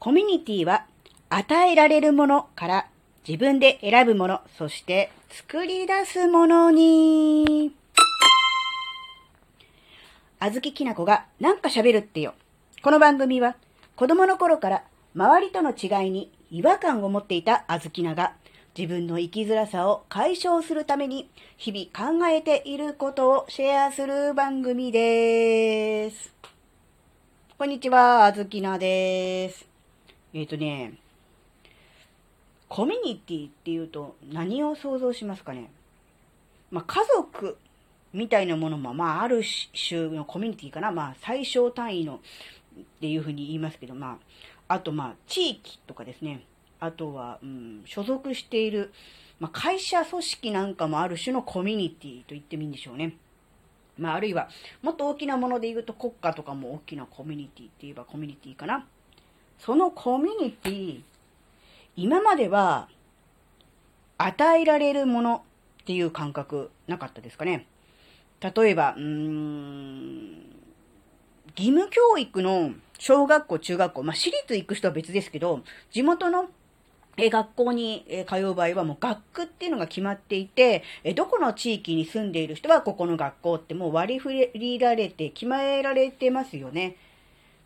[0.00, 0.86] コミュニティは
[1.28, 2.86] 与えられるものから
[3.28, 7.74] 自分で選ぶもの、そして作り出すものに。
[10.38, 12.32] あずききなこがなんか喋るってよ。
[12.82, 13.56] この番組は
[13.94, 18.32] 子供の頃から周りとの違いに違和感を持っていたあずきなが
[18.74, 26.32] 自分の生きづらさを解消するために日々考えていることをシェアする番組です。
[27.58, 29.69] こんにちは、あずきなです。
[30.32, 30.94] えっ、ー、とね、
[32.68, 35.70] コミュニティっていうと何を想像しますかね？
[36.70, 37.58] まあ、家族
[38.12, 39.42] みたいなものも、まあ、ある
[39.88, 40.92] 種のコミュニティかな？
[40.92, 44.18] まあ、最小単位のっていうふうに言いますけど、ま
[44.68, 46.44] あ、あと、まあ、地域とかですね。
[46.78, 48.92] あとは、うん、所属している、
[49.38, 53.16] まあ、会社組織なんかもある種のコミュニティと言ってもいいんでしょうね。
[53.98, 54.48] まあ、あるいは、
[54.80, 58.86] もっと大きなもので言うと国家とかも大きなコミュニティって言えばコミュニティかな？
[59.64, 61.02] そのコミュニティ、
[61.96, 62.88] 今までは、
[64.16, 65.42] 与えられるもの
[65.82, 67.66] っていう感覚なかったですかね。
[68.40, 70.28] 例えば、うーん、
[71.56, 76.48] 義務教育の小学校、中学校、まあ、私立行く人は別ですけど、地元の
[77.18, 80.84] 学校に通う場合はもう学区っていうのが決まっていて、
[81.14, 86.96] どこの地域に住んでいる人はここの学校ってもう割り振りられて決められてますよね。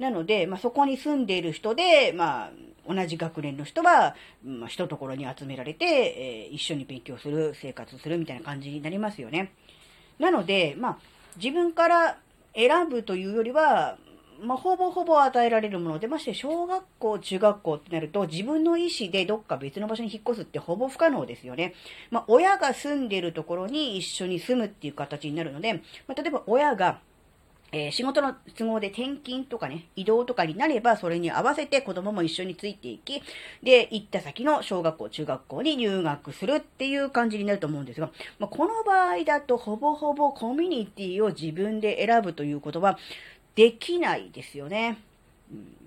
[0.00, 2.50] なので、まあ、そこに住んでいる人で、まあ、
[2.88, 9.52] 同じ学年の人は、まあ、一ところに集められて、えー、一緒に勉強する、生活するみたいな感じになりますよね。
[10.18, 10.98] なので、まあ、
[11.36, 12.18] 自分から
[12.54, 13.98] 選ぶというよりは、
[14.42, 21.74] まあ、ほぼほぼ与えられるもので、まして小学校、中学校ってなると、自分の意思でどっか別の場所に引っ越すってほぼ不可能ですよね。
[22.10, 25.74] まあ、親が住んでいるところに一緒に住むっていう形になるので、
[26.06, 27.00] まあ、例えば親が、
[27.72, 33.22] えー、仕事の都合で転勤とかね、移動とかになれば、それに合わせて子供も一緒についていき、
[33.62, 42.98] で、行った先の小学校、中学校に入学するっていう感じになると思うんですが、まあ、この場合だと、ほぼほぼコミュニティを自分で選ぶということは、
[43.54, 44.98] できないですよね。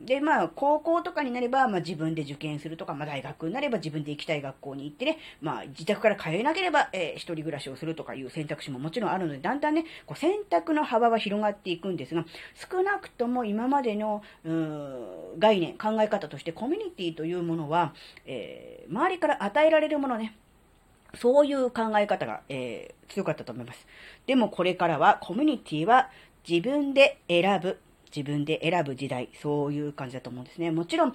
[0.06, 12.26] で、まあ、高校とかになれば、まあ自分で受験するとか、まあ大学になれば自分で行きたい学校に行ってね、まあ自宅から通えなければ、えー、一人暮らしをするとかいう選択肢ももちろんあるので、だんだんね、こう選択の幅は広がっていくんですが、
[12.70, 14.24] 少なくとも今までの、
[15.40, 17.94] 概念、考え方としてコミュニティというものは、
[18.26, 20.36] えー、周りから与えられるものね、
[21.16, 23.88] そういう考え方が、えー、強かったと思います。
[24.26, 26.10] でもこれからはコミュニティは
[26.48, 27.80] 自分で選ぶ、
[28.16, 30.72] 自分で選ぶ時代、そういう感じだと思うんですね。
[30.72, 31.14] もちろん、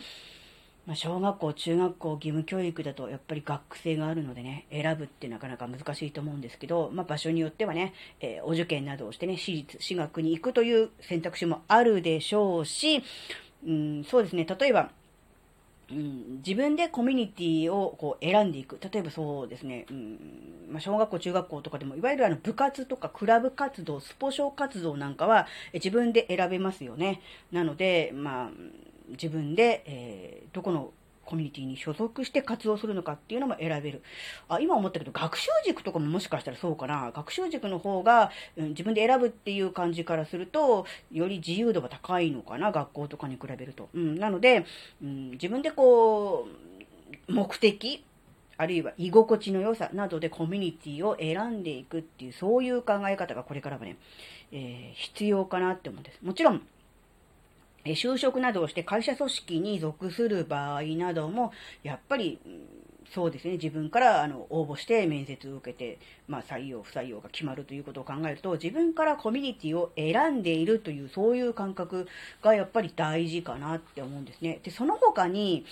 [0.87, 13.03] まあ、小学校、中学校、義務教育だとやっぱり学生があるのでね、選ぶってなかなか難しいと思うんですけど、まあ、場所によってはね、えー、お受験などをしてね、私立、私学に行くという選択肢もあるでしょうし、
[13.67, 14.91] うん、そうですね、例えば、
[16.45, 18.79] 自分でコミュニティをこう選んでいく。
[18.81, 20.19] 例えばそうですね、うん
[20.71, 27.21] まあ、小学校、中学校とかでも、いわゆるあの部活とかクラブ活動、スポ少活動なんかは自分で選べますよね。
[27.53, 28.51] なので、まあ、
[29.11, 30.93] 自分で、えー、どこの
[31.29, 34.03] コミュニティに所属して活動するのかっていうのも選べる。
[34.49, 37.13] あ、今思ったけど、学習塾とかももしかしたらそうかな。
[37.15, 42.73] 学習塾の方が、うん、自分で選ぶっていう感じからすると、より自由度が高いのかな。
[42.73, 43.91] 学校とかに比べると。
[43.93, 44.65] うん、なので、
[45.03, 46.49] うん、自分でこ
[47.29, 48.03] う、目的、
[48.57, 53.99] あるいは居心地の良さなどでコミュニティを選んでいくっていう、そういう考え方がこれからはね、
[54.51, 56.19] えー、必要かなって思うんです。
[56.23, 56.63] もちろん、
[57.95, 62.39] 就職などをして会社組織に属する場合なども、やっぱり、
[63.13, 72.07] そうですね、自分からあの応募して面接を受けて、まあ、採用、不採用が決まるということを考えると、自分からコミュニティを選んでいるという、そういう感覚
[72.43, 74.61] がやっぱり大事かなって思うんですね。
[74.63, 75.65] で、その他に、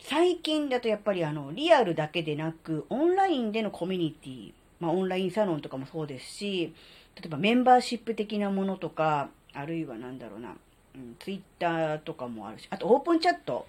[0.00, 6.72] 最近だとやっぱりあの、リアルだけでなく、オンラインでのコミュニティ、まあ、オンラインサロンとかもそうですし、
[7.16, 10.56] 例えばメンバーシップ的なものとか、あるいはなんだろうな、
[10.98, 13.66] うん、ツイッターとかもあるし、あとオープンチャット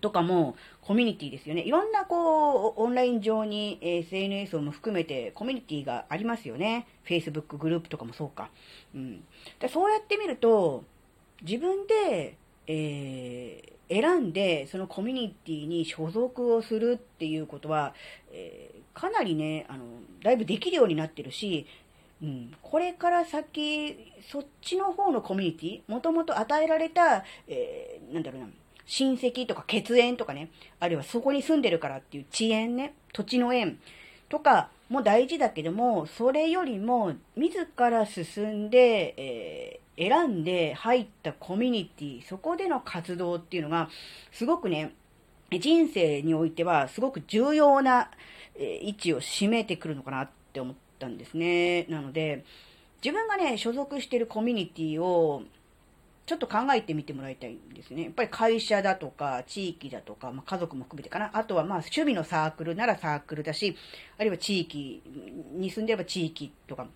[0.00, 1.62] とかもコミュニティですよね。
[1.62, 6.86] いろんなこう、オンライン上に SNS も含めてコミュニティがありますよね。
[7.06, 8.50] Facebook グループとかもそうか。
[8.94, 9.24] うん。
[9.60, 10.84] でそうやってみると、
[11.42, 17.94] 自分で、えー、選んで、そのコミュニティに所属をするっていうことは、
[18.32, 19.84] えー、かなりね、あの、
[20.22, 21.66] だいぶできるようになってるし、
[22.22, 28.48] うん、これから先、そっちの方のコミュニティ、もともと与えられた、えー、なんだろうな、
[28.86, 30.50] 親戚とか血縁とかね、
[30.80, 33.78] あるいはそこに住んでるからっていう地縁ね、土地の縁
[34.28, 43.90] とかも大事だけども、それよりも自ら進んで、え選んで入ったコミュニティ、そこでの活動っていうのが、
[44.32, 44.94] すごくね、
[45.50, 48.10] 人生においてはすごく重要な
[48.58, 51.84] 位置を占めてくるのかなって思ってたんですね。
[51.84, 52.44] なので、
[53.02, 55.42] 自分がね、所属してるコミュニティを
[56.26, 58.02] ちょっと考えてみてもらいたいんですね。
[58.04, 61.30] やっぱり会社だとか、地域だとか、まあ、家族も含めてかな。
[61.32, 63.76] あとはまあ趣味のサークルならサークルだし、
[64.18, 65.02] あるいは地域
[65.52, 66.86] に住んでれば地域とか、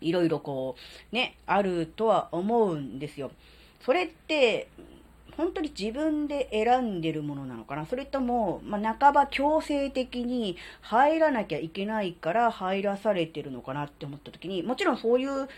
[0.00, 0.76] いろいろこ
[1.12, 3.30] う、ね、あるとは思うんですよ。
[3.80, 4.68] それって、
[5.38, 15.48] 本当に自分で選んでるものなのかなそれとも、まあ、半ば強制的に入らなきゃいけないから入らされてるのかなって思った時に、もちろんそういう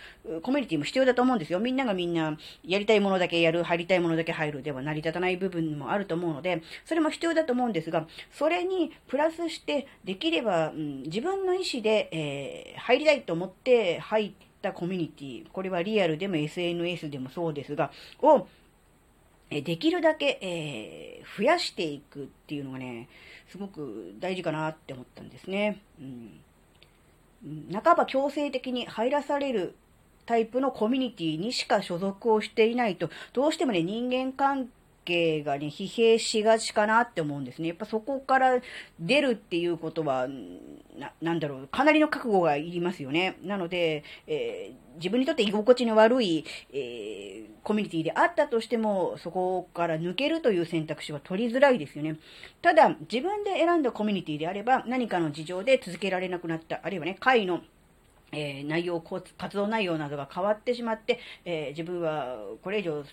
[0.42, 1.60] コミュニティも必要だと思うんですよ。
[1.60, 17.90] みんながみんなやりたいものだけやる、入りたいものだけ入るでは成り立たない部分もあると思うので、それも必要だと思うんですが、それにプラスしてできれば、うん、自分の意思で、えー、入りたいと思って入ったコミュニティ、これはリアルでも SNS でもそうですが、
[18.20, 18.46] を
[19.50, 23.08] できるだけ、えー、増やしていくっていうのがね、
[23.50, 25.80] すごく大事かなって思ったんですね。
[26.00, 26.40] うん。
[27.72, 29.74] 半ば強制的に入らされる
[30.26, 34.68] タイプのコミュニティにしか所属をしていないと、どうしてもね、人間関
[35.04, 37.68] 係がね、疲弊しがちかなって思うんですね。
[37.68, 38.60] やっぱそこから
[39.00, 40.28] 出るっていうことは、
[40.96, 43.38] な、なんだろう、かなりの覚悟がいりますよね。
[43.42, 52.16] なので、えー、自分にとって居心地の悪い、えー、コミュニティであったとしても、そこから抜けるという選択肢は取りづらいですよね。
[52.62, 57.60] ただ、自分で選んだコミュニティであれば、何かの事情で続けられなくなった、あるいはね、会の
[58.32, 63.04] えー、内容、活動内容などが変わってしまって、えー、自分はこれ以上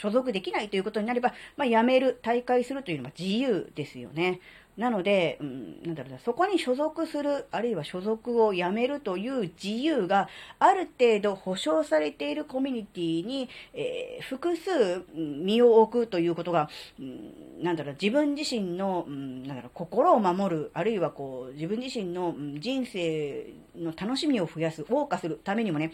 [0.00, 4.40] 所属できないということになれば、まあ、辞める、退会するというのは自由ですよね。
[4.78, 10.28] なので、うん、なんだろうな、そこに所属する、あるいは所属をやめるという自由が
[10.60, 16.70] ある程度保障されているコミュニティに、えー、複数身を置くということが、
[17.00, 23.46] うん、なんだろう、自分自身の、うん、なんだろう、心を守る、あるいはこう、自分自身の人生
[23.76, 25.90] の楽しみを増やす、謳歌するためにもね、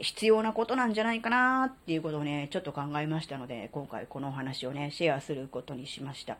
[0.00, 6.36] 必要なことなんじゃないかなっていうことをね、ちょっと考えましたので、今回このお話をね、シェアすることにしました。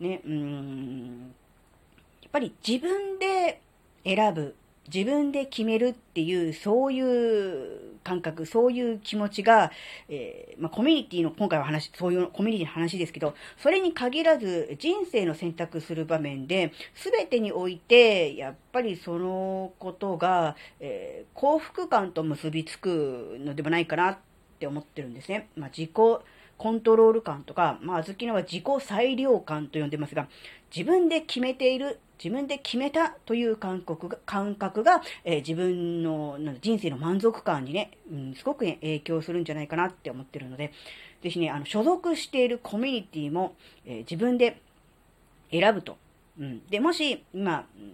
[0.00, 1.34] ね、うん、
[2.22, 3.60] やっぱり自分で
[4.04, 4.56] 選ぶ、
[4.92, 9.70] 自分で決めるっていう、そういう感覚、そういう気持ちが、
[10.08, 24.18] えー、まあ、コミュニティの、今回は話、そういうコミュニティの話ですけど、それに限らず、人生の選択する場面で、すべてにおいて、やっぱりそのことが、えー、幸福感と結びつくのではないかなっ
[24.58, 25.48] て思ってるんですね。
[25.56, 25.92] まあ、自己、
[26.60, 30.28] コントロール感とか、まあ、あずきのは自己裁量感と呼んでますが、
[30.74, 40.74] 自分で決めている、自分で決めたという感覚が、感覚が、えー、自分の人生の満足感にね、うん、すごくね、影響するんじゃないかなって思ってるので、
[41.22, 43.54] ぜひね、あの、所属しているコミュニティも、
[43.86, 44.60] えー、自分で
[45.50, 45.96] 選ぶと。
[46.38, 46.66] うん。
[46.66, 47.92] で、もし、今、うん、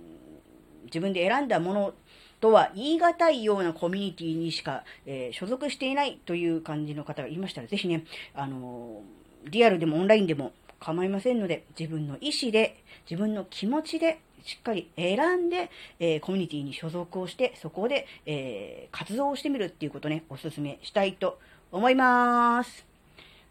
[0.87, 1.95] 自分で選んだもの
[2.41, 8.05] とは言い難いようなコミュニティにしか、えー、所属していないという感じの方がいましたら、ぜひね、
[8.35, 21.41] あのー、リアルでもオンラインでも構いませんので、自分の意思で、自分の気持ちで、しっかり選んで、えー、コミュニティに所属をして、そこで、え、活動をしてみるっていうことね、お勧めしたいと
[21.73, 22.86] 思います。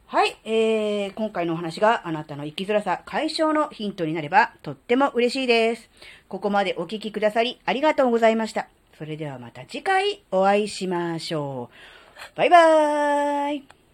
[0.07, 5.89] はい、えー、今回のお話があなたの生きづらさ解消のヒントになればとっても嬉しいです。
[6.27, 8.67] ここまでお聞きくださりありがとうございました。
[8.99, 11.71] それではまた次回お会いしましょ
[12.35, 12.37] う。
[12.37, 13.84] バイバーイ